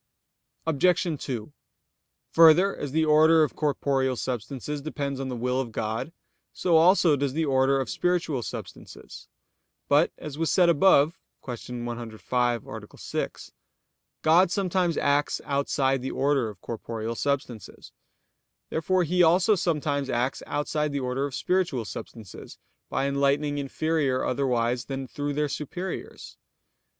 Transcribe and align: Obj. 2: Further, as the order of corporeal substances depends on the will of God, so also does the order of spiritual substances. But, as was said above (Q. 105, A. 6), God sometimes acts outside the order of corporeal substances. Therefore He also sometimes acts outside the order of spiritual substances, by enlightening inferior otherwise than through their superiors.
Obj. 0.65 1.03
2: 1.23 1.53
Further, 2.31 2.75
as 2.75 2.91
the 2.91 3.05
order 3.05 3.43
of 3.43 3.55
corporeal 3.55 4.15
substances 4.15 4.81
depends 4.81 5.19
on 5.19 5.29
the 5.29 5.35
will 5.35 5.61
of 5.61 5.71
God, 5.71 6.11
so 6.51 6.75
also 6.77 7.15
does 7.15 7.33
the 7.33 7.45
order 7.45 7.79
of 7.79 7.87
spiritual 7.87 8.41
substances. 8.41 9.27
But, 9.87 10.11
as 10.17 10.39
was 10.39 10.51
said 10.51 10.69
above 10.69 11.19
(Q. 11.45 11.83
105, 11.85 12.65
A. 12.65 12.97
6), 12.97 13.51
God 14.23 14.49
sometimes 14.49 14.97
acts 14.97 15.39
outside 15.45 16.01
the 16.01 16.09
order 16.09 16.49
of 16.49 16.61
corporeal 16.61 17.13
substances. 17.13 17.91
Therefore 18.71 19.03
He 19.03 19.21
also 19.21 19.53
sometimes 19.53 20.09
acts 20.09 20.41
outside 20.47 20.91
the 20.93 20.99
order 20.99 21.27
of 21.27 21.35
spiritual 21.35 21.85
substances, 21.85 22.57
by 22.89 23.07
enlightening 23.07 23.59
inferior 23.59 24.25
otherwise 24.25 24.85
than 24.85 25.07
through 25.07 25.33
their 25.33 25.47
superiors. 25.47 26.39